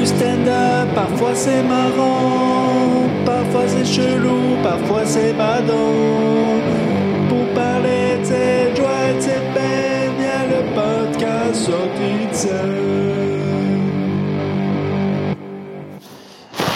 du 0.00 0.06
stand-up, 0.06 0.88
parfois 0.94 1.34
c'est 1.34 1.62
marrant, 1.62 3.06
parfois 3.26 3.68
c'est 3.68 3.84
chelou, 3.84 4.56
parfois 4.62 5.04
c'est 5.04 5.34
badant. 5.34 6.60
Pour 7.28 7.46
parler 7.54 8.16
de 8.20 8.24
cette 8.24 8.76
joie 8.76 9.10
et 9.10 9.14
de 9.14 9.20
cette 9.20 9.52
peine, 9.54 10.14
y 10.18 10.26
a 10.26 10.46
le 10.46 10.62
podcast 10.74 11.66
sorti 11.66 12.26
de 12.30 12.34
scène. 12.34 13.00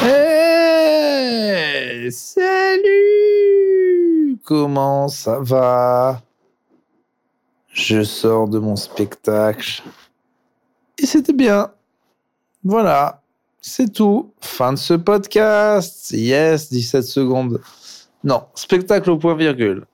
Hey 0.06 0.92
Salut 2.12 2.82
Comment 4.44 5.08
ça 5.08 5.38
va? 5.40 6.20
Je 7.72 8.02
sors 8.02 8.46
de 8.48 8.58
mon 8.58 8.76
spectacle. 8.76 9.82
Et 10.98 11.06
c'était 11.06 11.32
bien. 11.32 11.70
Voilà. 12.64 13.20
C'est 13.60 13.92
tout. 13.92 14.32
Fin 14.40 14.72
de 14.72 14.78
ce 14.78 14.94
podcast. 14.94 16.10
Yes, 16.10 16.70
17 16.70 17.02
secondes. 17.04 17.60
Non, 18.22 18.44
spectacle 18.54 19.10
au 19.10 19.18
point 19.18 19.34
virgule. 19.34 19.84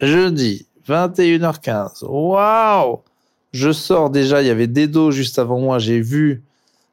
Jeudi, 0.00 0.66
21h15. 0.88 2.04
Waouh 2.04 3.00
Je 3.52 3.72
sors 3.72 4.10
déjà, 4.10 4.42
il 4.42 4.48
y 4.48 4.50
avait 4.50 4.66
des 4.66 4.86
dos 4.86 5.10
juste 5.10 5.38
avant 5.38 5.60
moi, 5.60 5.78
j'ai 5.78 6.00
vu. 6.00 6.42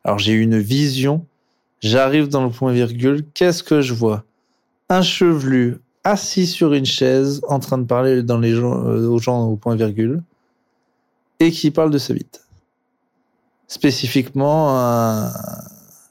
Alors 0.03 0.20
j'ai 0.20 0.34
eu 0.34 0.41
une 0.41 0.59
vision. 0.59 1.25
J'arrive 1.80 2.27
dans 2.27 2.44
le 2.44 2.49
point 2.49 2.73
virgule. 2.73 3.25
Qu'est-ce 3.33 3.63
que 3.63 3.81
je 3.81 3.94
vois? 3.94 4.23
Un 4.89 5.02
chevelu 5.02 5.80
assis 6.03 6.47
sur 6.47 6.73
une 6.73 6.86
chaise 6.86 7.41
en 7.47 7.59
train 7.59 7.77
de 7.77 7.86
parler 7.86 8.22
euh, 8.22 9.08
aux 9.08 9.20
gens 9.20 9.47
au 9.47 9.55
point 9.55 9.75
virgule 9.75 10.22
et 11.39 11.52
qui 11.52 11.72
parle 11.72 11.91
de 11.91 11.97
sa 11.97 12.13
bite. 12.13 12.41
Spécifiquement, 13.71 14.77
un- 14.77 15.31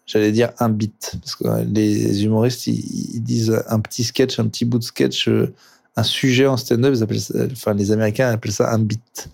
j'allais 0.06 0.32
dire 0.32 0.50
un 0.60 0.70
beat. 0.70 1.16
Parce 1.20 1.34
que 1.34 1.44
les 1.70 2.24
humoristes, 2.24 2.66
ils, 2.66 3.20
disent 3.22 3.62
un 3.68 3.80
petit 3.80 4.02
sketch, 4.02 4.38
un 4.38 4.46
petit 4.46 4.64
bout 4.64 4.78
de 4.78 4.82
sketch, 4.82 5.28
euh, 5.28 5.52
un 5.94 6.02
sujet 6.02 6.46
en 6.46 6.56
stand-up, 6.56 6.94
les 7.76 7.92
Américains 7.92 8.30
appellent 8.30 8.50
ça 8.50 8.72
un 8.72 8.78
beat. 8.78 9.28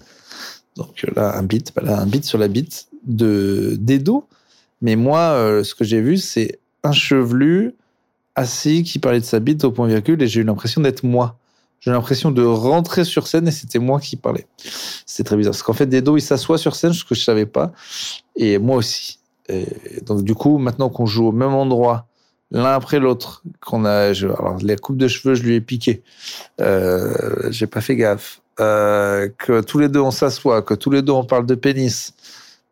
Donc 0.75 1.05
euh, 1.05 1.13
là, 1.15 1.39
un 1.39 1.45
beat, 1.45 1.73
bah 1.73 1.83
là, 1.85 2.01
un 2.01 2.07
beat 2.07 2.25
sur 2.25 2.37
la 2.37 2.49
bite 2.49 2.89
de 3.07 3.77
d'Edo. 3.79 4.27
Mais 4.83 4.97
moi, 4.97 5.21
euh, 5.21 5.63
ce 5.63 5.77
que 5.77 5.85
j'ai 5.85 6.01
vu, 6.01 6.17
c'est 6.17 6.59
un 6.83 6.91
chevelu 6.91 7.75
assis 8.35 8.83
qui 8.83 8.99
parlait 8.99 9.21
de 9.21 9.25
sa 9.25 9.39
bite 9.39 9.63
au 9.63 9.71
point 9.71 9.87
virgule 9.87 10.21
et 10.21 10.27
j'ai 10.27 10.41
eu 10.41 10.45
l'impression 10.45 10.81
d'être 10.81 11.05
moi. 11.05 11.39
J'ai 11.81 11.91
l'impression 11.91 12.31
de 12.31 12.43
rentrer 12.43 13.05
sur 13.05 13.27
scène 13.27 13.47
et 13.47 13.53
c'était 13.53 13.79
moi 13.79 14.01
qui 14.01 14.17
parlais. 14.17 14.47
C'était 15.05 15.29
très 15.29 15.37
bizarre. 15.37 15.53
Parce 15.53 15.63
qu'en 15.63 15.73
fait, 15.73 15.87
Dedo, 15.87 16.17
il 16.17 16.23
s'assoit 16.23 16.59
sur 16.59 16.75
scène, 16.75 16.93
ce 16.93 17.05
que 17.05 17.15
je 17.15 17.23
savais 17.23 17.47
pas. 17.47 17.73
Et 18.35 18.59
moi 18.59 18.77
aussi. 18.77 19.19
Donc, 20.03 20.23
du 20.23 20.35
coup, 20.35 20.59
maintenant 20.59 20.89
qu'on 20.89 21.07
joue 21.07 21.27
au 21.29 21.33
même 21.33 21.55
endroit, 21.55 22.07
l'un 22.51 22.73
après 22.73 22.99
l'autre, 22.99 23.43
qu'on 23.61 23.85
a, 23.85 24.13
alors, 24.13 24.59
les 24.63 24.77
coupes 24.77 24.97
de 24.97 25.09
cheveux, 25.09 25.35
je 25.35 25.43
lui 25.43 25.55
ai 25.55 25.61
piqué. 25.61 26.03
Euh, 26.61 27.51
j'ai 27.51 27.67
pas 27.67 27.81
fait 27.81 27.97
gaffe. 27.97 28.41
Euh, 28.59 29.29
que 29.37 29.61
tous 29.61 29.79
les 29.79 29.91
deux 29.91 30.01
on 30.01 30.11
s'assoit, 30.11 30.63
que 30.63 30.73
tous 30.73 30.91
les 30.91 31.03
deux 31.03 31.13
on 31.13 31.25
parle 31.25 31.45
de 31.45 31.55
pénis. 31.55 32.15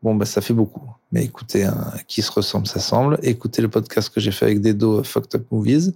Bon, 0.03 0.15
bah, 0.15 0.25
ça 0.25 0.41
fait 0.41 0.55
beaucoup. 0.55 0.83
Mais 1.13 1.25
écoutez, 1.25 1.65
hein, 1.65 1.93
qui 2.09 2.23
se 2.23 2.31
ressemble, 2.31 2.67
s'assemble. 2.67 3.19
Écoutez 3.23 3.63
le 3.63 3.69
podcast 3.69 4.09
que 4.13 4.21
j'ai 4.21 4.33
fait 4.33 4.47
avec 4.47 4.61
Dedo, 4.61 5.03
Fucked 5.05 5.35
Up 5.35 5.47
Movies. 5.51 5.93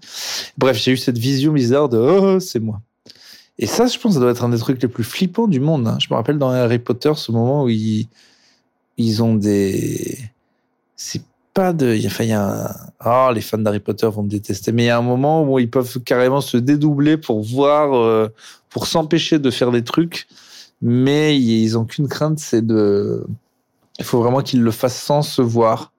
Bref, 0.56 0.76
j'ai 0.76 0.92
eu 0.92 0.96
cette 0.96 1.18
vision 1.18 1.52
bizarre 1.52 1.88
de 1.88 1.98
oh, 1.98 2.40
c'est 2.40 2.60
moi. 2.60 2.80
Et 3.58 3.66
ça, 3.66 3.86
je 3.86 3.98
pense, 3.98 4.14
ça 4.14 4.20
doit 4.20 4.30
être 4.30 4.44
un 4.44 4.50
des 4.50 4.58
trucs 4.58 4.80
les 4.80 4.88
plus 4.88 5.04
flippants 5.04 5.48
du 5.48 5.60
monde. 5.60 5.88
hein. 5.88 5.98
Je 6.00 6.06
me 6.10 6.14
rappelle 6.14 6.38
dans 6.38 6.50
Harry 6.50 6.78
Potter, 6.78 7.12
ce 7.16 7.32
moment 7.32 7.64
où 7.64 7.68
ils, 7.68 9.22
ont 9.22 9.34
des. 9.34 10.18
C'est 10.94 11.22
pas 11.54 11.72
de. 11.72 11.98
Enfin, 12.06 12.24
il 12.24 12.30
y 12.30 12.32
a 12.32 12.66
un... 12.66 12.76
Ah, 13.00 13.30
les 13.34 13.40
fans 13.40 13.58
d'Harry 13.58 13.80
Potter 13.80 14.08
vont 14.08 14.22
me 14.22 14.28
détester. 14.28 14.70
Mais 14.70 14.84
il 14.84 14.86
y 14.86 14.90
a 14.90 14.98
un 14.98 15.02
moment 15.02 15.42
où 15.42 15.58
ils 15.58 15.70
peuvent 15.70 16.00
carrément 16.04 16.40
se 16.40 16.56
dédoubler 16.56 17.16
pour 17.16 17.42
voir, 17.42 17.96
euh, 17.96 18.28
pour 18.70 18.86
s'empêcher 18.86 19.40
de 19.40 19.50
faire 19.50 19.72
des 19.72 19.82
trucs. 19.82 20.28
Mais 20.80 21.38
ils 21.38 21.76
ont 21.76 21.84
qu'une 21.84 22.08
crainte, 22.08 22.38
c'est 22.38 22.64
de. 22.64 23.26
Il 23.98 24.04
faut 24.04 24.22
vraiment 24.22 24.42
qu'ils 24.42 24.62
le 24.62 24.70
fassent 24.70 25.02
sans 25.02 25.22
se 25.22 25.42
voir. 25.42 25.92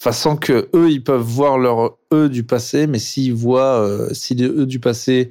Enfin, 0.00 0.12
sans 0.12 0.36
que 0.36 0.68
eux, 0.74 0.90
ils 0.90 1.04
peuvent 1.04 1.20
voir 1.20 1.58
leur 1.58 1.96
eux 2.12 2.28
du 2.28 2.42
passé, 2.42 2.88
mais 2.88 2.98
s'ils 2.98 3.34
voient, 3.34 3.80
euh, 3.80 4.12
si 4.12 4.34
les 4.34 4.46
eux 4.46 4.66
du 4.66 4.80
passé 4.80 5.30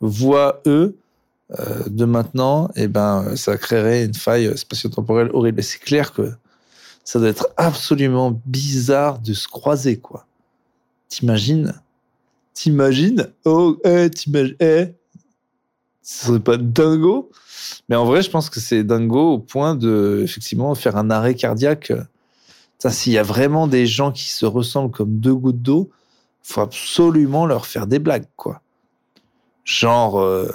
voient 0.00 0.60
eux 0.66 0.96
euh, 1.58 1.82
de 1.88 2.04
maintenant, 2.04 2.70
eh 2.76 2.88
ben, 2.88 3.34
ça 3.36 3.56
créerait 3.56 4.04
une 4.04 4.14
faille 4.14 4.56
spatio-temporelle 4.56 5.30
horrible. 5.32 5.60
Et 5.60 5.62
c'est 5.62 5.80
clair 5.80 6.12
que 6.12 6.32
ça 7.04 7.18
doit 7.18 7.28
être 7.28 7.48
absolument 7.56 8.40
bizarre 8.46 9.18
de 9.18 9.34
se 9.34 9.48
croiser, 9.48 9.98
quoi. 9.98 10.26
T'imagines? 11.08 11.74
T'imagines? 12.54 13.32
Oh, 13.44 13.78
eh, 13.84 14.10
t'imagines 14.10 14.56
Eh 14.60 14.94
Ce 16.02 16.26
serait 16.26 16.40
pas 16.40 16.56
dingo? 16.56 17.30
Mais 17.88 17.96
en 17.96 18.04
vrai, 18.04 18.22
je 18.22 18.30
pense 18.30 18.48
que 18.48 18.60
c'est 18.60 18.84
dingo 18.84 19.34
au 19.34 19.38
point 19.38 19.74
de, 19.74 20.20
effectivement, 20.22 20.74
faire 20.74 20.96
un 20.96 21.10
arrêt 21.10 21.34
cardiaque. 21.34 21.92
S'il 22.78 23.12
y 23.12 23.18
a 23.18 23.22
vraiment 23.22 23.66
des 23.66 23.86
gens 23.86 24.12
qui 24.12 24.28
se 24.28 24.46
ressemblent 24.46 24.92
comme 24.92 25.18
deux 25.18 25.34
gouttes 25.34 25.60
d'eau, 25.60 25.90
faut 26.42 26.60
absolument 26.60 27.44
leur 27.44 27.66
faire 27.66 27.86
des 27.86 27.98
blagues, 27.98 28.26
quoi. 28.36 28.62
Genre, 29.64 30.18
euh, 30.18 30.50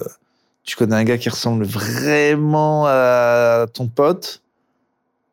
tu 0.64 0.76
connais 0.76 0.96
un 0.96 1.04
gars 1.04 1.18
qui 1.18 1.30
ressemble 1.30 1.66
vraiment 1.66 2.86
à 2.88 3.68
ton 3.74 3.88
pote. 3.88 4.42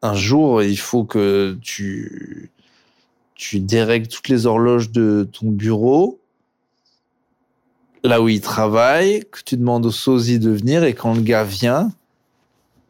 Un 0.03 0.15
jour, 0.15 0.63
il 0.63 0.79
faut 0.79 1.05
que 1.05 1.57
tu, 1.63 2.51
tu 3.35 3.61
dérègles 3.61 4.09
toutes 4.09 4.29
les 4.29 4.47
horloges 4.47 4.91
de 4.91 5.29
ton 5.33 5.51
bureau, 5.51 6.21
là 8.05 8.21
où 8.21 8.29
il 8.29 8.41
travaille, 8.41 9.25
que 9.31 9.41
tu 9.45 9.57
demandes 9.57 9.87
au 9.87 9.91
sosie 9.91 10.39
de 10.39 10.51
venir, 10.51 10.85
et 10.85 10.95
quand 10.95 11.15
le 11.15 11.23
gars 11.23 11.45
vient, 11.45 11.93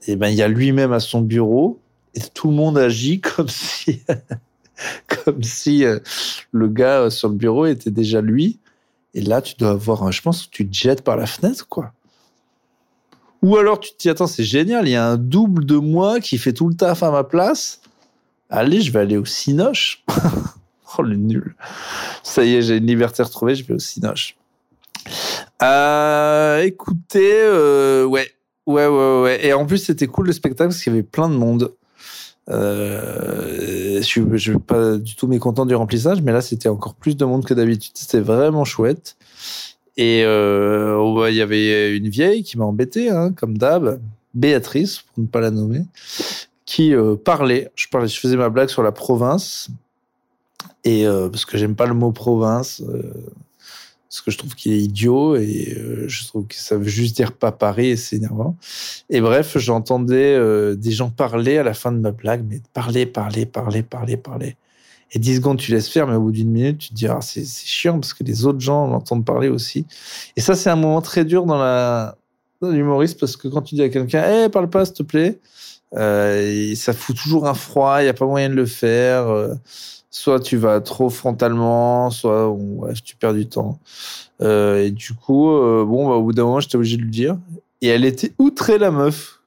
eh 0.07 0.17
ben, 0.17 0.29
il 0.29 0.37
y 0.37 0.43
a 0.43 0.49
lui-même 0.49 0.93
à 0.93 1.01
son 1.01 1.21
bureau, 1.21 1.81
et 2.15 2.21
tout 2.35 2.49
le 2.49 2.55
monde 2.55 2.79
agit 2.79 3.21
comme 3.37 3.49
si, 3.49 4.03
comme 5.07 5.43
si 5.43 5.85
euh, 5.85 5.99
le 6.51 6.69
gars 6.69 7.03
euh, 7.03 7.11
sur 7.11 7.29
le 7.29 7.35
bureau 7.35 7.67
était 7.67 7.91
déjà 7.91 8.21
lui. 8.21 8.59
Et 9.15 9.21
là, 9.21 9.43
tu 9.43 9.55
dois 9.57 9.71
avoir, 9.71 10.03
un- 10.05 10.11
je 10.11 10.23
pense, 10.23 10.51
tu 10.51 10.69
te 10.69 10.75
jettes 10.75 11.03
par 11.03 11.17
la 11.17 11.27
fenêtre, 11.27 11.69
quoi. 11.69 11.93
Ou 13.43 13.57
alors 13.57 13.81
tu 13.81 13.91
te 13.93 13.99
dis, 13.99 14.09
attends, 14.09 14.27
c'est 14.29 14.45
génial, 14.45 14.87
il 14.87 14.93
y 14.93 14.97
a 14.97 15.07
un 15.07 15.17
double 15.17 15.67
de 15.67 15.77
moi 15.77 16.21
qui 16.21 16.39
fait 16.39 16.53
tout 16.53 16.69
le 16.69 16.75
taf 16.75 17.03
à 17.03 17.11
ma 17.11 17.25
place. 17.25 17.81
Allez, 18.51 18.81
je 18.81 18.93
vais 18.93 19.01
aller 19.01 19.17
au 19.17 19.25
Cinoche. 19.25 20.05
oh, 20.99 21.03
le 21.03 21.17
nul. 21.17 21.57
Ça 22.23 22.45
y 22.45 22.55
est, 22.55 22.63
j'ai 22.63 22.77
une 22.77 22.87
liberté 22.87 23.23
retrouvée, 23.23 23.55
je 23.57 23.65
vais 23.65 23.75
au 23.75 23.79
Cinoche. 23.79 24.37
Euh, 25.63 26.63
écoutez, 26.63 27.33
euh, 27.43 28.05
ouais. 28.05 28.29
Ouais, 28.67 28.87
ouais, 28.87 29.21
ouais. 29.23 29.47
Et 29.47 29.53
en 29.53 29.67
plus, 29.67 29.79
c'était 29.79 30.07
cool 30.07 30.27
le 30.27 30.33
spectacle 30.33 30.71
parce 30.71 30.83
qu'il 30.83 30.93
y 30.93 30.97
avait 30.97 31.03
plein 31.03 31.29
de 31.29 31.35
monde. 31.35 31.73
Euh, 32.51 33.99
je 33.99 34.03
suis, 34.03 34.59
pas 34.59 34.97
du 34.97 35.15
tout 35.15 35.27
mécontent 35.27 35.67
du 35.67 35.75
remplissage, 35.75 36.23
mais 36.23 36.33
là, 36.33 36.41
c'était 36.41 36.69
encore 36.69 36.95
plus 36.95 37.17
de 37.17 37.25
monde 37.25 37.45
que 37.45 37.55
d'habitude. 37.55 37.93
C'était 37.95 38.21
vraiment 38.21 38.65
chouette. 38.65 39.17
Et 39.97 40.23
euh, 40.25 40.97
oh, 40.97 41.15
bah, 41.15 41.31
il 41.31 41.37
y 41.37 41.43
avait 41.43 41.97
une 41.97 42.09
vieille 42.09 42.43
qui 42.43 42.59
m'a 42.59 42.65
embêté, 42.65 43.11
hein, 43.11 43.33
comme 43.33 43.59
d'hab, 43.59 44.01
Béatrice, 44.35 45.01
pour 45.01 45.23
ne 45.23 45.29
pas 45.29 45.41
la 45.41 45.51
nommer, 45.51 45.83
qui 46.65 46.95
euh, 46.95 47.17
parlait. 47.17 47.71
Je 47.75 47.87
je 47.93 48.19
faisais 48.19 48.37
ma 48.37 48.49
blague 48.49 48.71
sur 48.71 48.83
la 48.83 48.93
province, 48.93 49.69
et 50.85 51.07
euh, 51.07 51.29
parce 51.29 51.45
que 51.45 51.59
j'aime 51.59 51.77
pas 51.77 51.87
le 51.87 51.95
mot 51.95 52.11
province, 52.11 52.83
parce 54.13 54.21
que 54.21 54.31
je 54.31 54.37
trouve 54.37 54.55
qu'il 54.55 54.75
est 54.75 54.79
idiot 54.79 55.37
et 55.37 55.75
euh, 55.75 56.07
je 56.07 56.27
trouve 56.27 56.47
que 56.47 56.55
ça 56.55 56.77
veut 56.77 56.85
juste 56.85 57.17
dire 57.17 57.33
pas 57.33 57.51
Paris 57.51 57.89
et 57.89 57.97
c'est 57.97 58.17
énervant. 58.17 58.59
Et 59.09 59.23
bref, 59.23 59.57
j'entendais 59.57 60.35
euh, 60.35 60.75
des 60.75 60.91
gens 60.91 61.09
parler 61.09 61.57
à 61.57 61.63
la 61.63 61.73
fin 61.73 61.93
de 61.93 61.97
ma 61.97 62.11
blague, 62.11 62.45
mais 62.47 62.61
parler, 62.75 63.07
parler, 63.07 63.47
parler, 63.47 63.83
parler, 63.83 64.19
parler. 64.19 64.57
Et 65.13 65.19
10 65.19 65.37
secondes, 65.37 65.59
tu 65.59 65.73
laisses 65.73 65.89
faire, 65.89 66.07
mais 66.07 66.17
au 66.17 66.21
bout 66.21 66.31
d'une 66.31 66.51
minute, 66.51 66.77
tu 66.77 66.89
te 66.91 66.95
dis, 66.95 67.07
ah, 67.07 67.21
c'est 67.23 67.47
chiant 67.47 67.95
parce 67.95 68.13
que 68.13 68.23
les 68.23 68.45
autres 68.45 68.61
gens 68.61 68.87
l'entendent 68.87 69.25
parler 69.25 69.49
aussi. 69.49 69.87
Et 70.37 70.43
ça, 70.43 70.55
c'est 70.57 70.69
un 70.69 70.77
moment 70.77 71.01
très 71.01 71.25
dur 71.25 71.47
dans 71.47 71.59
la 71.59 72.19
l'humoriste 72.71 73.19
parce 73.19 73.37
que 73.37 73.49
quand 73.49 73.63
tu 73.63 73.75
dis 73.75 73.83
à 73.83 73.89
quelqu'un, 73.89 74.23
hé, 74.45 74.49
parle 74.49 74.71
pas, 74.71 74.85
s'il 74.85 74.95
te 74.95 75.03
plaît, 75.03 75.41
euh, 75.95 76.75
ça 76.75 76.93
fout 76.93 77.17
toujours 77.17 77.47
un 77.47 77.55
froid, 77.55 78.01
il 78.01 78.05
n'y 78.05 78.09
a 78.09 78.15
pas 78.15 78.27
moyen 78.27 78.49
de 78.49 78.55
le 78.55 78.67
faire. 78.67 79.29
euh, 79.29 79.55
soit 80.11 80.41
tu 80.41 80.57
vas 80.59 80.81
trop 80.81 81.09
frontalement, 81.11 82.11
soit 82.11 82.55
tu 83.05 83.17
perds 83.17 83.35
du 83.35 83.47
temps. 83.47 83.79
Euh, 84.43 84.85
et 84.85 84.91
du 84.91 85.15
coup, 85.15 85.47
bon, 85.47 86.09
bah, 86.09 86.15
au 86.17 86.23
bout 86.23 86.33
d'un 86.33 86.45
moment, 86.45 86.61
j'étais 86.61 86.77
obligé 86.77 86.97
de 86.99 87.03
lui 87.03 87.11
dire. 87.11 87.39
Et 87.81 87.89
elle 87.89 88.05
était 88.05 88.33
outrée, 88.39 88.79
la 88.79 88.91
meuf. 88.91 89.41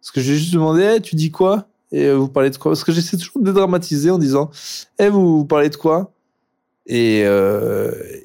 Parce 0.00 0.10
que 0.10 0.20
j'ai 0.20 0.34
juste 0.36 0.54
demandé, 0.54 0.94
Eh, 0.96 1.00
tu 1.00 1.14
dis 1.14 1.30
quoi? 1.30 1.66
Et 1.92 2.10
vous 2.10 2.28
parlez 2.28 2.50
de 2.50 2.56
quoi? 2.56 2.72
Parce 2.72 2.84
que 2.84 2.92
j'essaie 2.92 3.16
toujours 3.18 3.40
de 3.42 3.46
dédramatiser 3.46 4.10
en 4.10 4.18
disant, 4.18 4.50
eh, 4.98 5.08
vous, 5.08 5.38
vous 5.38 5.44
parlez 5.44 5.68
de 5.68 5.76
quoi? 5.76 6.10
Et, 6.86 7.20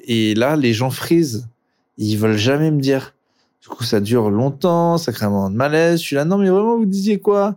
et 0.06 0.34
là, 0.34 0.56
les 0.56 0.72
gens 0.72 0.90
frisent. 0.90 1.48
Ils 1.98 2.16
veulent 2.16 2.38
jamais 2.38 2.70
me 2.70 2.80
dire. 2.80 3.14
Du 3.64 3.70
coup, 3.70 3.82
ça 3.82 3.98
dure 3.98 4.28
longtemps, 4.28 4.98
ça 4.98 5.10
crée 5.10 5.24
un 5.24 5.30
moment 5.30 5.48
de 5.48 5.56
malaise. 5.56 5.98
Je 5.98 6.04
suis 6.04 6.16
là, 6.16 6.26
non, 6.26 6.36
mais 6.36 6.50
vraiment, 6.50 6.76
vous 6.76 6.84
disiez 6.84 7.18
quoi? 7.18 7.56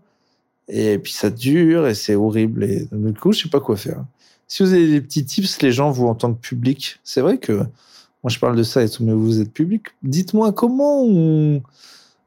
Et 0.70 1.00
puis 1.00 1.12
ça 1.12 1.30
dure 1.30 1.86
et 1.86 1.94
c'est 1.96 2.16
horrible. 2.16 2.64
Et 2.64 2.88
du 2.90 3.14
coup, 3.14 3.34
je 3.34 3.44
sais 3.44 3.50
pas 3.50 3.60
quoi 3.60 3.76
faire. 3.76 4.06
Si 4.48 4.64
vous 4.64 4.72
avez 4.72 4.88
des 4.88 5.02
petits 5.02 5.26
tips, 5.26 5.62
les 5.62 5.74
gens, 5.74 5.92
vous 5.92 6.08
en 6.08 6.16
tant 6.16 6.34
que 6.34 6.40
public, 6.40 7.02
c'est 7.04 7.20
vrai 7.20 7.40
que 7.40 7.52
moi 7.52 8.30
je 8.30 8.40
parle 8.40 8.56
de 8.56 8.64
ça 8.64 8.82
et 8.84 8.90
tout, 8.90 9.04
mais 9.04 9.12
vous 9.12 9.42
êtes 9.42 9.52
public. 9.52 9.88
Dites-moi 10.02 10.54
comment 10.54 11.04
on... 11.04 11.62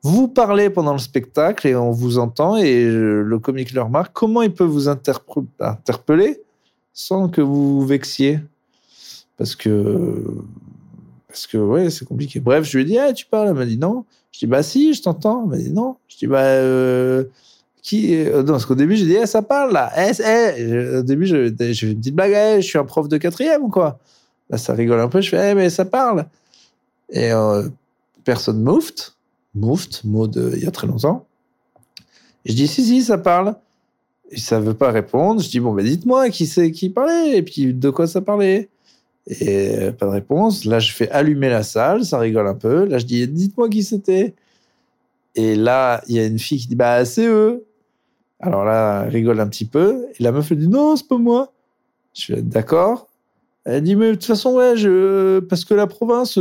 vous 0.03 0.29
parlez 0.29 0.69
pendant 0.69 0.93
le 0.93 0.99
spectacle 0.99 1.67
et 1.67 1.75
on 1.75 1.91
vous 1.91 2.19
entend 2.19 2.56
et 2.56 2.85
le 2.85 3.38
comique 3.38 3.73
le 3.73 3.81
remarque. 3.81 4.12
Comment 4.12 4.43
il 4.43 4.53
peut 4.53 4.65
vous 4.65 4.88
interp- 4.88 5.47
interpeller 5.59 6.43
sans 6.93 7.31
que 7.31 7.41
vous 7.41 7.81
vous 7.81 7.87
vexiez? 7.87 8.41
Parce 9.38 9.56
que 9.56 10.23
parce 11.31 11.47
que 11.47 11.56
ouais, 11.59 11.91
c'est 11.91 12.05
compliqué. 12.05 12.41
Bref, 12.41 12.65
je 12.65 12.77
lui 12.79 12.85
ai 12.85 12.87
dit, 12.87 12.99
ah, 12.99 13.12
tu 13.12 13.27
parles? 13.27 13.49
Elle 13.49 13.55
m'a 13.55 13.67
dit 13.67 13.79
non. 13.79 14.05
Je 14.32 14.41
dis, 14.41 14.47
bah 14.47 14.62
si, 14.62 14.94
je 14.94 15.03
t'entends. 15.03 15.43
Elle 15.44 15.50
m'a 15.50 15.56
dit 15.59 15.71
non. 15.73 15.97
Je 16.09 16.17
dis, 16.19 16.27
bah, 16.27 16.41
euh, 16.43 17.25
qui. 17.82 18.15
euh, 18.17 18.43
Non, 18.43 18.53
parce 18.53 18.67
qu'au 18.67 18.75
début, 18.75 18.97
j'ai 18.97 19.06
dit, 19.06 19.17
eh, 19.21 19.27
ça 19.27 19.43
parle 19.43 19.73
là. 19.73 19.91
Eh, 19.97 20.11
eh. 20.21 20.69
Je- 20.69 20.99
Au 20.99 21.03
début, 21.03 21.27
j'ai 21.27 21.49
fait 21.56 21.91
une 21.93 21.99
petite 22.00 22.15
blague, 22.15 22.32
Eh, 22.32 22.62
je 22.62 22.67
suis 22.67 22.79
un 22.79 22.85
prof 22.85 23.09
de 23.09 23.17
quatrième 23.19 23.62
ou 23.65 23.69
quoi? 23.69 23.99
Là, 24.50 24.59
ça 24.59 24.75
rigole 24.75 25.00
un 25.00 25.09
peu. 25.09 25.21
Je 25.21 25.29
fais, 25.31 25.50
eh, 25.53 25.55
mais 25.55 25.71
ça 25.71 25.85
parle. 25.85 26.27
Et 27.11 27.32
euh, 27.32 27.69
personne 28.25 28.61
moved. 28.62 28.99
Moved, 29.55 30.00
mot 30.05 30.29
de 30.29 30.53
il 30.56 30.62
y 30.62 30.67
a 30.67 30.71
très 30.71 30.87
longtemps. 30.87 31.27
Je 32.44 32.55
dis, 32.55 32.69
si, 32.69 32.85
si, 32.85 33.03
ça 33.03 33.19
parle. 33.19 33.56
Et 34.31 34.38
ça 34.38 34.61
veut 34.61 34.75
pas 34.75 34.93
répondre. 34.93 35.41
Je 35.43 35.49
dis, 35.50 35.59
bon, 35.59 35.75
ben 35.75 35.85
dites-moi 35.85 36.31
qui 36.31 36.47
c'est 36.47 36.71
qui 36.71 36.88
parlait 36.88 37.37
et 37.37 37.43
puis 37.43 37.75
de 37.75 37.91
quoi 37.91 38.06
ça 38.06 38.21
parlait. 38.21 38.69
Et 39.38 39.79
euh, 39.79 39.93
pas 39.93 40.06
de 40.06 40.11
réponse. 40.11 40.65
Là, 40.65 40.81
je 40.81 40.93
fais 40.93 41.09
allumer 41.11 41.49
la 41.49 41.62
salle, 41.62 42.05
ça 42.05 42.19
rigole 42.19 42.49
un 42.49 42.55
peu. 42.55 42.85
Là, 42.85 42.99
je 42.99 43.06
dis, 43.06 43.27
dites-moi 43.29 43.69
qui 43.69 43.85
c'était. 43.85 44.35
Et 45.37 45.55
là, 45.55 46.03
il 46.09 46.17
y 46.17 46.19
a 46.19 46.27
une 46.27 46.41
fille 46.41 46.59
qui 46.59 46.67
dit, 46.67 46.75
bah, 46.75 47.05
c'est 47.05 47.27
eux. 47.27 47.65
Alors 48.41 48.65
là, 48.65 49.05
elle 49.05 49.12
rigole 49.12 49.38
un 49.38 49.47
petit 49.47 49.67
peu. 49.67 50.06
Et 50.19 50.23
la 50.23 50.32
meuf, 50.32 50.50
elle 50.50 50.59
dit, 50.59 50.69
non, 50.69 50.97
c'est 50.97 51.06
pas 51.06 51.19
moi. 51.19 51.53
Je 52.12 52.35
fais, 52.35 52.43
d'accord. 52.43 53.09
Elle 53.65 53.82
dit, 53.82 53.94
mais 53.94 54.09
de 54.09 54.15
toute 54.15 54.25
façon, 54.25 54.55
ouais, 54.55 54.77
je... 54.77 55.38
parce 55.41 55.65
que 55.65 55.75
la 55.75 55.87
province, 55.87 56.38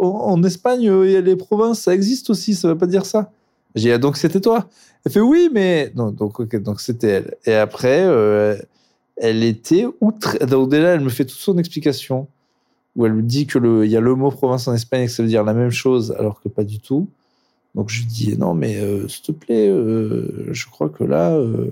en, 0.00 0.42
Espagne, 0.42 0.88
euh, 0.88 1.06
il 1.06 1.12
y 1.12 1.16
a 1.16 1.20
les 1.20 1.36
provinces, 1.36 1.80
ça 1.80 1.92
existe 1.92 2.30
aussi, 2.30 2.54
ça 2.54 2.68
veut 2.68 2.78
pas 2.78 2.86
dire 2.86 3.04
ça. 3.04 3.32
J'ai 3.74 3.88
dit, 3.88 3.92
ah, 3.92 3.98
donc 3.98 4.16
c'était 4.16 4.40
toi. 4.40 4.68
Elle 5.04 5.12
fait, 5.12 5.20
oui, 5.20 5.50
mais. 5.52 5.92
Non, 5.94 6.10
donc, 6.10 6.40
ok, 6.40 6.56
donc 6.62 6.80
c'était 6.80 7.08
elle. 7.08 7.34
Et 7.44 7.54
après, 7.54 8.02
euh, 8.04 8.56
elle 9.20 9.44
était 9.44 9.86
outre. 10.00 10.38
Déjà, 10.66 10.88
elle 10.88 11.00
me 11.00 11.10
fait 11.10 11.24
toute 11.24 11.38
son 11.38 11.58
explication 11.58 12.26
où 12.96 13.06
elle 13.06 13.12
me 13.12 13.22
dit 13.22 13.46
que 13.46 13.58
le, 13.58 13.84
il 13.84 13.90
y 13.90 13.96
a 13.96 14.00
le 14.00 14.14
mot 14.14 14.30
province 14.30 14.66
en 14.66 14.74
Espagne 14.74 15.02
et 15.02 15.06
que 15.06 15.12
ça 15.12 15.22
veut 15.22 15.28
dire 15.28 15.44
la 15.44 15.54
même 15.54 15.70
chose 15.70 16.14
alors 16.18 16.40
que 16.42 16.48
pas 16.48 16.64
du 16.64 16.80
tout. 16.80 17.08
Donc 17.74 17.88
je 17.88 18.00
lui 18.00 18.06
dis 18.06 18.36
non 18.36 18.54
mais 18.54 18.78
euh, 18.78 19.06
s'il 19.06 19.22
te 19.22 19.32
plaît, 19.32 19.68
euh, 19.68 20.48
je 20.50 20.66
crois 20.68 20.88
que 20.88 21.04
là, 21.04 21.32
euh, 21.36 21.70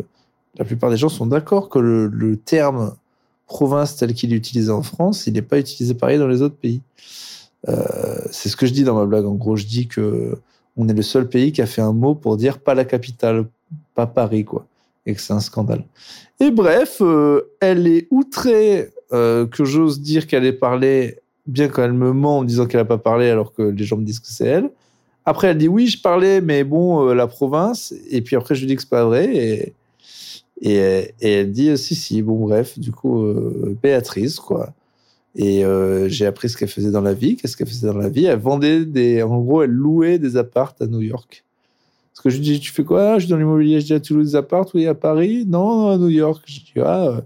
la 0.56 0.64
plupart 0.64 0.90
des 0.90 0.96
gens 0.96 1.08
sont 1.08 1.26
d'accord 1.26 1.70
que 1.70 1.80
le, 1.80 2.06
le 2.06 2.36
terme 2.36 2.94
province 3.46 3.96
tel 3.96 4.14
qu'il 4.14 4.32
est 4.32 4.36
utilisé 4.36 4.70
en 4.70 4.82
France, 4.82 5.26
il 5.26 5.32
n'est 5.32 5.42
pas 5.42 5.58
utilisé 5.58 5.94
pareil 5.94 6.18
dans 6.18 6.28
les 6.28 6.42
autres 6.42 6.56
pays. 6.56 6.82
C'est 8.30 8.48
ce 8.48 8.56
que 8.56 8.66
je 8.66 8.72
dis 8.72 8.84
dans 8.84 8.94
ma 8.94 9.04
blague. 9.04 9.26
En 9.26 9.34
gros, 9.34 9.56
je 9.56 9.66
dis 9.66 9.88
que 9.88 10.38
on 10.76 10.88
est 10.88 10.94
le 10.94 11.02
seul 11.02 11.28
pays 11.28 11.50
qui 11.50 11.60
a 11.60 11.66
fait 11.66 11.82
un 11.82 11.92
mot 11.92 12.14
pour 12.14 12.36
dire 12.36 12.60
pas 12.60 12.74
la 12.74 12.84
capitale, 12.84 13.46
pas 13.94 14.06
Paris 14.06 14.44
quoi, 14.44 14.66
et 15.08 15.14
que 15.14 15.20
c'est 15.20 15.32
un 15.32 15.40
scandale. 15.40 15.84
Et 16.38 16.50
bref, 16.50 16.98
euh, 17.00 17.54
elle 17.60 17.86
est 17.88 18.06
outrée 18.10 18.90
euh, 19.12 19.46
que 19.46 19.64
j'ose 19.64 20.00
dire 20.00 20.26
qu'elle 20.26 20.44
ait 20.44 20.52
parlé, 20.52 21.18
bien 21.46 21.68
quand 21.68 21.82
elle 21.82 21.94
me 21.94 22.12
ment 22.12 22.38
en 22.38 22.44
disant 22.44 22.66
qu'elle 22.66 22.80
n'a 22.80 22.84
pas 22.84 22.98
parlé 22.98 23.30
alors 23.30 23.52
que 23.52 23.62
les 23.62 23.84
gens 23.84 23.96
me 23.96 24.04
disent 24.04 24.20
que 24.20 24.28
c'est 24.28 24.46
elle. 24.46 24.70
Après, 25.24 25.48
elle 25.48 25.58
dit 25.58 25.66
oui, 25.68 25.88
je 25.88 26.00
parlais, 26.00 26.40
mais 26.40 26.62
bon, 26.62 27.08
euh, 27.08 27.14
la 27.14 27.26
province. 27.26 27.94
Et 28.10 28.20
puis 28.20 28.36
après, 28.36 28.54
je 28.54 28.60
lui 28.60 28.68
dis 28.68 28.76
que 28.76 28.82
c'est 28.82 28.90
pas 28.90 29.04
vrai. 29.04 29.72
Et, 30.60 30.74
elle 31.20 31.52
dit 31.52 31.76
si, 31.78 31.94
si. 31.94 32.20
Bon, 32.20 32.36
bref, 32.46 32.78
du 32.78 32.92
coup, 32.92 33.24
Béatrice, 33.82 34.40
quoi. 34.40 34.74
Et 35.36 35.62
j'ai 36.08 36.26
appris 36.26 36.48
ce 36.48 36.56
qu'elle 36.56 36.68
faisait 36.68 36.90
dans 36.90 37.00
la 37.00 37.14
vie. 37.14 37.36
Qu'est-ce 37.36 37.56
qu'elle 37.56 37.68
faisait 37.68 37.86
dans 37.86 37.96
la 37.96 38.08
vie 38.08 38.24
Elle 38.24 38.40
vendait 38.40 38.84
des. 38.84 39.22
En 39.22 39.38
gros, 39.38 39.62
elle 39.62 39.70
louait 39.70 40.18
des 40.18 40.36
appartes 40.36 40.82
à 40.82 40.86
New 40.86 41.00
York. 41.00 41.44
Parce 42.18 42.24
que 42.24 42.30
je 42.30 42.38
lui 42.38 42.44
dis, 42.44 42.58
tu 42.58 42.72
fais 42.72 42.82
quoi? 42.82 43.14
Je 43.14 43.26
suis 43.26 43.30
dans 43.30 43.36
l'immobilier, 43.36 43.80
je 43.80 43.94
dis, 43.94 44.00
tu 44.00 44.12
loues 44.12 44.24
des 44.24 44.34
appartes 44.34 44.74
Oui, 44.74 44.88
à 44.88 44.94
Paris? 44.96 45.44
Non, 45.46 45.90
à 45.90 45.98
New 45.98 46.08
York. 46.08 46.42
Je 46.46 46.58
dis, 46.58 46.72
ah, 46.84 47.06
euh, 47.06 47.20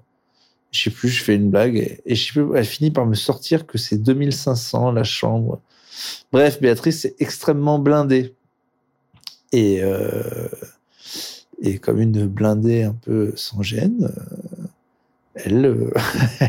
je 0.71 0.83
sais 0.83 0.91
plus, 0.91 1.09
je 1.09 1.25
fais 1.25 1.35
une 1.35 1.49
blague. 1.49 1.77
Et, 2.05 2.15
elle 2.55 2.65
finit 2.67 2.91
par 2.91 3.06
me 3.06 3.15
sortir 3.15 3.67
que 3.67 3.79
c'est 3.79 3.97
2500 3.97 4.93
la 4.93 5.03
chambre. 5.03 5.62
Bref, 6.31 6.61
Béatrice 6.61 7.06
est 7.06 7.15
extrêmement 7.21 7.79
blindée. 7.79 8.35
Et, 9.53 9.83
euh, 9.83 10.49
et 11.62 11.79
comme 11.79 11.99
une 11.99 12.27
blindée 12.27 12.83
un 12.83 12.93
peu 12.93 13.33
sans 13.35 13.62
gêne, 13.62 14.12
euh, 14.15 15.47
elle, 15.47 15.91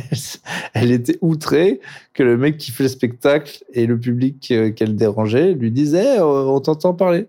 elle 0.74 0.92
était 0.92 1.18
outrée 1.22 1.80
que 2.14 2.24
le 2.24 2.36
mec 2.36 2.58
qui 2.58 2.72
fait 2.72 2.84
le 2.84 2.90
spectacle 2.90 3.64
et 3.72 3.86
le 3.86 3.98
public 3.98 4.38
qu'elle 4.76 4.98
dérangeait 4.98 5.54
lui 5.54 5.72
disait 5.72 6.18
Eh, 6.18 6.20
on 6.20 6.60
t'entend 6.60 6.94
parler. 6.94 7.28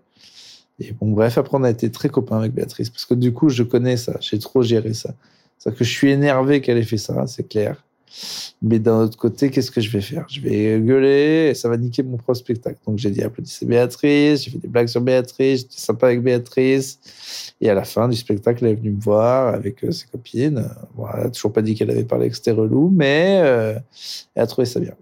Et 0.79 0.91
bon, 0.91 1.11
bref, 1.11 1.37
après, 1.37 1.57
on 1.57 1.63
a 1.63 1.69
été 1.69 1.89
très 1.89 2.09
copains 2.09 2.37
avec 2.37 2.53
Béatrice 2.53 2.89
parce 2.89 3.05
que 3.05 3.13
du 3.13 3.33
coup, 3.33 3.49
je 3.49 3.63
connais 3.63 3.97
ça, 3.97 4.17
j'ai 4.19 4.39
trop 4.39 4.61
géré 4.61 4.93
ça. 4.93 5.13
C'est-à-dire 5.57 5.79
que 5.79 5.85
je 5.85 5.91
suis 5.91 6.11
énervé 6.11 6.61
qu'elle 6.61 6.77
ait 6.77 6.83
fait 6.83 6.97
ça, 6.97 7.25
c'est 7.27 7.47
clair. 7.47 7.83
Mais 8.61 8.79
d'un 8.79 9.01
autre 9.01 9.17
côté, 9.17 9.49
qu'est-ce 9.51 9.71
que 9.71 9.81
je 9.81 9.89
vais 9.89 10.01
faire? 10.01 10.25
Je 10.29 10.39
vais 10.39 10.79
gueuler 10.79 11.53
ça 11.53 11.67
va 11.69 11.77
niquer 11.77 12.03
mon 12.03 12.17
propre 12.17 12.35
spectacle. 12.35 12.79
Donc 12.87 12.97
j'ai 12.97 13.09
dit 13.09 13.21
applaudissez 13.21 13.65
Béatrice, 13.65 14.43
j'ai 14.43 14.51
fait 14.51 14.57
des 14.57 14.67
blagues 14.67 14.87
sur 14.87 15.01
Béatrice, 15.01 15.61
j'étais 15.61 15.79
sympa 15.79 16.07
avec 16.07 16.21
Béatrice. 16.21 17.53
Et 17.61 17.69
à 17.69 17.73
la 17.73 17.83
fin 17.83 18.07
du 18.07 18.15
spectacle, 18.15 18.65
elle 18.65 18.71
est 18.71 18.75
venue 18.75 18.91
me 18.91 19.01
voir 19.01 19.53
avec 19.53 19.83
euh, 19.83 19.91
ses 19.91 20.07
copines. 20.07 20.69
Bon, 20.95 21.05
elle 21.13 21.27
a 21.27 21.29
toujours 21.29 21.51
pas 21.51 21.61
dit 21.61 21.75
qu'elle 21.75 21.91
avait 21.91 22.05
parlé 22.05 22.29
que 22.29 22.35
c'était 22.35 22.51
relou, 22.51 22.89
mais 22.93 23.41
euh, 23.43 23.77
elle 24.35 24.43
a 24.43 24.47
trouvé 24.47 24.65
ça 24.65 24.79
bien. 24.79 24.93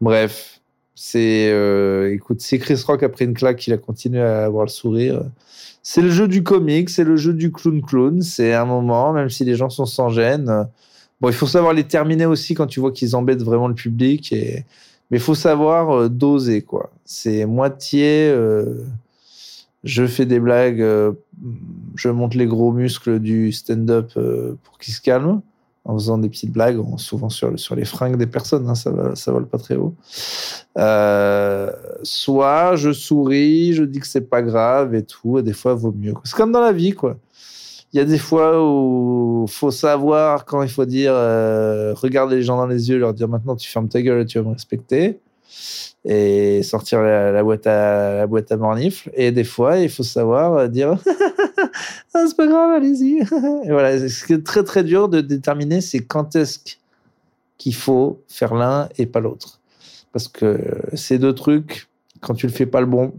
Bref, 0.00 0.55
c'est 0.98 1.50
euh, 1.52 2.10
écoute, 2.10 2.40
si 2.40 2.58
Chris 2.58 2.82
Rock 2.86 3.02
a 3.02 3.10
pris 3.10 3.26
une 3.26 3.34
claque, 3.34 3.66
il 3.66 3.74
a 3.74 3.76
continué 3.76 4.22
à 4.22 4.46
avoir 4.46 4.64
le 4.64 4.70
sourire. 4.70 5.22
C'est 5.82 6.00
le 6.00 6.08
jeu 6.08 6.26
du 6.26 6.42
comique, 6.42 6.88
c'est 6.88 7.04
le 7.04 7.16
jeu 7.16 7.34
du 7.34 7.52
clown 7.52 7.82
clown. 7.82 8.22
C'est 8.22 8.54
un 8.54 8.64
moment, 8.64 9.12
même 9.12 9.28
si 9.28 9.44
les 9.44 9.56
gens 9.56 9.68
sont 9.68 9.84
sans 9.84 10.08
gêne. 10.08 10.66
Bon, 11.20 11.28
il 11.28 11.34
faut 11.34 11.46
savoir 11.46 11.74
les 11.74 11.84
terminer 11.84 12.24
aussi 12.24 12.54
quand 12.54 12.66
tu 12.66 12.80
vois 12.80 12.92
qu'ils 12.92 13.14
embêtent 13.14 13.42
vraiment 13.42 13.68
le 13.68 13.74
public. 13.74 14.32
Et... 14.32 14.64
Mais 15.10 15.18
il 15.18 15.22
faut 15.22 15.34
savoir 15.34 15.90
euh, 15.90 16.08
doser, 16.08 16.62
quoi. 16.62 16.90
C'est 17.04 17.44
moitié. 17.44 18.30
euh, 18.30 18.82
je 19.84 20.06
fais 20.06 20.24
des 20.26 20.40
blagues, 20.40 20.82
je 21.94 22.08
monte 22.08 22.34
les 22.34 22.46
gros 22.46 22.72
muscles 22.72 23.20
du 23.20 23.52
stand-up 23.52 24.14
pour 24.64 24.78
qu'ils 24.78 24.94
se 24.94 25.00
calment, 25.00 25.42
en 25.88 25.94
faisant 25.94 26.18
des 26.18 26.28
petites 26.28 26.52
blagues, 26.52 26.78
en- 26.80 26.98
souvent 26.98 27.28
sur, 27.28 27.58
sur 27.58 27.74
les 27.76 27.84
fringues 27.84 28.16
des 28.16 28.26
personnes, 28.26 28.68
hein, 28.68 28.74
ça, 28.74 28.90
va, 28.90 29.14
ça 29.14 29.30
vole 29.32 29.46
pas 29.46 29.58
très 29.58 29.76
haut. 29.76 29.94
Euh, 30.78 31.70
soit 32.02 32.76
je 32.76 32.92
souris, 32.92 33.72
je 33.72 33.84
dis 33.84 34.00
que 34.00 34.06
c'est 34.06 34.28
pas 34.28 34.42
grave 34.42 34.94
et 34.94 35.02
tout, 35.04 35.38
et 35.38 35.42
des 35.42 35.52
fois, 35.52 35.72
il 35.72 35.78
vaut 35.78 35.94
mieux. 35.96 36.14
C'est 36.24 36.36
comme 36.36 36.52
dans 36.52 36.60
la 36.60 36.72
vie, 36.72 36.92
quoi. 36.92 37.16
Il 37.92 37.98
y 37.98 38.00
a 38.00 38.04
des 38.04 38.18
fois 38.18 38.62
où 38.62 39.46
faut 39.48 39.70
savoir 39.70 40.44
quand 40.44 40.60
il 40.62 40.68
faut 40.68 40.84
dire, 40.84 41.12
euh, 41.14 41.94
regarder 41.94 42.36
les 42.36 42.42
gens 42.42 42.56
dans 42.56 42.66
les 42.66 42.90
yeux, 42.90 42.98
leur 42.98 43.14
dire 43.14 43.28
maintenant 43.28 43.54
tu 43.56 43.70
fermes 43.70 43.88
ta 43.88 44.02
gueule 44.02 44.22
et 44.22 44.26
tu 44.26 44.38
vas 44.38 44.44
me 44.44 44.52
respecter, 44.52 45.20
et 46.04 46.62
sortir 46.62 47.00
la, 47.00 47.30
la 47.30 47.42
boîte 47.44 47.66
à 47.66 48.16
la 48.18 48.26
boîte 48.26 48.50
à 48.52 48.56
mornifle. 48.56 49.10
Et 49.14 49.30
des 49.30 49.44
fois, 49.44 49.78
il 49.78 49.88
faut 49.88 50.02
savoir 50.02 50.54
euh, 50.54 50.68
dire, 50.68 50.96
ah, 52.14 52.24
c'est 52.26 52.36
pas 52.36 52.46
grave, 52.46 52.70
allez-y. 52.72 53.18
et 53.64 53.70
voilà, 53.70 54.08
ce 54.08 54.24
qui 54.24 54.32
est 54.32 54.44
très 54.44 54.64
très 54.64 54.84
dur 54.84 55.08
de 55.08 55.20
déterminer, 55.20 55.80
c'est 55.80 56.00
quand 56.00 56.36
est-ce 56.36 56.58
qu'il 57.58 57.74
faut 57.74 58.22
faire 58.28 58.54
l'un 58.54 58.88
et 58.98 59.06
pas 59.06 59.20
l'autre, 59.20 59.60
parce 60.12 60.28
que 60.28 60.58
ces 60.94 61.18
deux 61.18 61.34
trucs, 61.34 61.88
quand 62.20 62.34
tu 62.34 62.46
le 62.46 62.52
fais 62.52 62.66
pas 62.66 62.80
le 62.80 62.86
bon, 62.86 63.14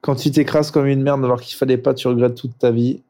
quand 0.00 0.16
tu 0.16 0.30
t'écrases 0.30 0.70
comme 0.70 0.86
une 0.86 1.02
merde 1.02 1.24
alors 1.24 1.40
qu'il 1.40 1.56
fallait 1.56 1.78
pas, 1.78 1.94
tu 1.94 2.08
regrettes 2.08 2.34
toute 2.34 2.58
ta 2.58 2.70
vie. 2.72 3.02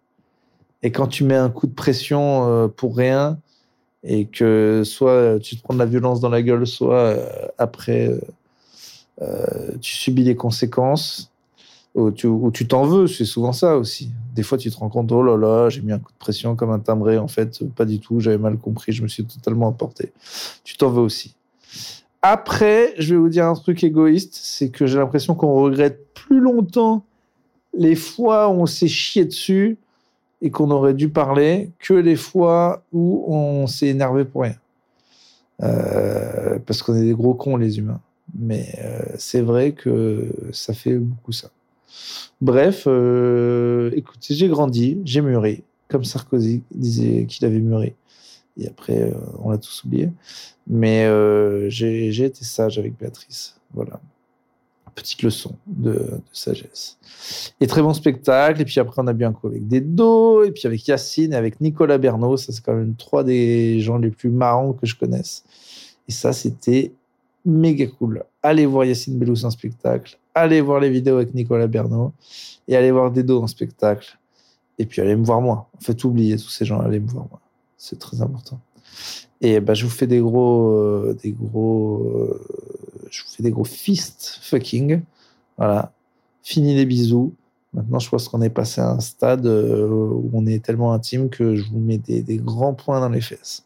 Et 0.82 0.92
quand 0.92 1.06
tu 1.06 1.24
mets 1.24 1.36
un 1.36 1.48
coup 1.48 1.66
de 1.66 1.74
pression 1.74 2.48
euh, 2.48 2.68
pour 2.68 2.96
rien 2.96 3.38
et 4.04 4.26
que 4.26 4.82
soit 4.84 5.38
tu 5.40 5.56
te 5.56 5.62
prends 5.62 5.74
de 5.74 5.78
la 5.78 5.86
violence 5.86 6.20
dans 6.20 6.28
la 6.28 6.42
gueule, 6.42 6.66
soit 6.66 6.96
euh, 6.96 7.46
après 7.56 8.10
euh, 9.22 9.76
tu 9.80 9.94
subis 9.94 10.24
les 10.24 10.36
conséquences 10.36 11.31
ou 11.94 12.10
tu 12.10 12.66
t'en 12.66 12.84
veux, 12.84 13.06
c'est 13.06 13.24
souvent 13.24 13.52
ça 13.52 13.76
aussi. 13.76 14.10
Des 14.34 14.42
fois, 14.42 14.56
tu 14.56 14.70
te 14.70 14.76
rends 14.76 14.88
compte, 14.88 15.12
oh 15.12 15.22
là 15.22 15.36
là, 15.36 15.68
j'ai 15.68 15.82
mis 15.82 15.92
un 15.92 15.98
coup 15.98 16.12
de 16.12 16.18
pression 16.18 16.56
comme 16.56 16.70
un 16.70 16.78
timbré. 16.78 17.18
En 17.18 17.28
fait, 17.28 17.62
pas 17.74 17.84
du 17.84 18.00
tout, 18.00 18.18
j'avais 18.20 18.38
mal 18.38 18.56
compris, 18.56 18.92
je 18.92 19.02
me 19.02 19.08
suis 19.08 19.24
totalement 19.24 19.66
emporté. 19.66 20.12
Tu 20.64 20.76
t'en 20.76 20.90
veux 20.90 21.02
aussi. 21.02 21.34
Après, 22.22 22.94
je 22.98 23.14
vais 23.14 23.20
vous 23.20 23.28
dire 23.28 23.46
un 23.46 23.54
truc 23.54 23.82
égoïste, 23.84 24.34
c'est 24.34 24.70
que 24.70 24.86
j'ai 24.86 24.98
l'impression 24.98 25.34
qu'on 25.34 25.54
regrette 25.54 26.14
plus 26.14 26.40
longtemps 26.40 27.04
les 27.74 27.96
fois 27.96 28.48
où 28.48 28.52
on 28.52 28.66
s'est 28.66 28.88
chié 28.88 29.24
dessus 29.24 29.76
et 30.40 30.50
qu'on 30.50 30.70
aurait 30.70 30.94
dû 30.94 31.08
parler 31.08 31.72
que 31.78 31.94
les 31.94 32.16
fois 32.16 32.84
où 32.92 33.24
on 33.28 33.66
s'est 33.66 33.88
énervé 33.88 34.24
pour 34.24 34.42
rien. 34.42 34.56
Euh, 35.62 36.58
parce 36.64 36.82
qu'on 36.82 36.94
est 36.96 37.04
des 37.04 37.14
gros 37.14 37.34
cons, 37.34 37.56
les 37.56 37.78
humains. 37.78 38.00
Mais 38.38 38.66
euh, 38.82 39.02
c'est 39.18 39.42
vrai 39.42 39.72
que 39.72 40.32
ça 40.52 40.74
fait 40.74 40.96
beaucoup 40.96 41.32
ça. 41.32 41.50
Bref, 42.40 42.84
euh, 42.86 43.90
écoutez, 43.94 44.34
j'ai 44.34 44.48
grandi, 44.48 44.98
j'ai 45.04 45.20
mûri, 45.20 45.62
comme 45.88 46.04
Sarkozy 46.04 46.62
disait 46.74 47.26
qu'il 47.26 47.46
avait 47.46 47.60
mûri. 47.60 47.94
Et 48.58 48.66
après, 48.66 49.00
euh, 49.00 49.14
on 49.38 49.50
l'a 49.50 49.58
tous 49.58 49.84
oublié. 49.84 50.10
Mais 50.66 51.04
euh, 51.04 51.68
j'ai 51.70 52.08
été 52.08 52.44
sage 52.44 52.78
avec 52.78 52.98
Béatrice. 52.98 53.56
Voilà. 53.72 54.00
Petite 54.94 55.22
leçon 55.22 55.56
de, 55.66 56.20
sagesse. 56.32 56.98
Et 57.60 57.66
très 57.66 57.80
bon 57.80 57.94
spectacle. 57.94 58.60
Et 58.60 58.64
puis 58.64 58.78
après, 58.78 59.00
on 59.00 59.06
a 59.06 59.14
bu 59.14 59.24
un 59.24 59.32
coup 59.32 59.46
avec 59.46 59.66
Dedo, 59.66 60.44
et 60.44 60.50
puis 60.50 60.66
avec 60.66 60.86
Yacine, 60.86 61.32
et 61.32 61.36
avec 61.36 61.60
Nicolas 61.62 61.96
Bernot. 61.96 62.36
Ça, 62.36 62.52
c'est 62.52 62.62
quand 62.62 62.74
même 62.74 62.94
trois 62.96 63.24
des 63.24 63.80
gens 63.80 63.96
les 63.96 64.10
plus 64.10 64.28
marrants 64.28 64.74
que 64.74 64.84
je 64.84 64.94
connaisse. 64.94 65.44
Et 66.08 66.12
ça, 66.12 66.34
c'était 66.34 66.92
méga 67.46 67.86
cool. 67.86 68.22
Allez 68.42 68.66
voir 68.66 68.84
Yacine 68.84 69.18
Bellous 69.18 69.44
en 69.44 69.50
spectacle. 69.50 70.18
Allez 70.34 70.60
voir 70.60 70.80
les 70.80 70.90
vidéos 70.90 71.16
avec 71.16 71.34
Nicolas 71.34 71.66
Bernot. 71.66 72.12
Et 72.68 72.76
allez 72.76 72.90
voir 72.90 73.10
Dedo 73.10 73.42
en 73.42 73.46
spectacle. 73.46 74.18
Et 74.78 74.86
puis 74.86 75.00
allez 75.00 75.16
me 75.16 75.24
voir 75.24 75.40
moi. 75.40 75.68
En 75.76 75.80
fait, 75.80 76.02
oubliez 76.04 76.36
tous 76.36 76.48
ces 76.48 76.64
gens, 76.64 76.80
allez 76.80 77.00
me 77.00 77.08
voir 77.08 77.26
moi. 77.30 77.40
C'est 77.76 77.98
très 77.98 78.22
important. 78.22 78.60
Et 79.40 79.60
bah, 79.60 79.74
je 79.74 79.84
vous 79.84 79.90
fais 79.90 80.06
des 80.06 80.20
gros, 80.20 80.72
euh, 80.72 81.16
des 81.22 81.32
gros, 81.32 82.04
euh, 82.16 82.40
je 83.10 83.22
vous 83.22 83.28
fais 83.28 83.42
des 83.42 83.50
gros 83.50 83.64
fist 83.64 84.38
fucking. 84.42 85.02
Voilà. 85.58 85.92
Fini 86.42 86.74
les 86.74 86.86
bisous. 86.86 87.34
Maintenant, 87.74 87.98
je 87.98 88.08
pense 88.08 88.28
qu'on 88.28 88.42
est 88.42 88.50
passé 88.50 88.80
à 88.80 88.90
un 88.90 89.00
stade 89.00 89.46
euh, 89.46 89.88
où 89.88 90.30
on 90.32 90.46
est 90.46 90.64
tellement 90.64 90.92
intime 90.92 91.28
que 91.28 91.56
je 91.56 91.70
vous 91.70 91.78
mets 91.78 91.98
des, 91.98 92.22
des 92.22 92.36
grands 92.36 92.74
points 92.74 93.00
dans 93.00 93.08
les 93.08 93.20
fesses. 93.20 93.64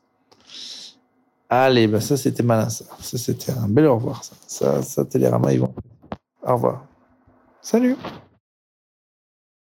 Allez, 1.49 1.87
bah 1.87 2.01
ça 2.01 2.17
c'était 2.17 2.43
malin 2.43 2.69
ça. 2.69 2.85
Ça 3.01 3.19
c'était 3.19 3.53
un 3.53 3.69
bel 3.69 3.87
au 3.87 3.97
revoir. 3.97 4.25
Ça, 4.25 4.35
ça, 4.47 4.83
ça 4.83 5.05
Télérama, 5.05 5.53
ils 5.53 5.61
vont. 5.61 5.73
Au 6.47 6.55
revoir. 6.55 6.85
Salut. 7.61 7.97